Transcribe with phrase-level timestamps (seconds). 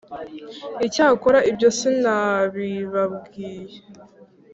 [0.85, 3.77] Icyakora ibyo sinabibabwiye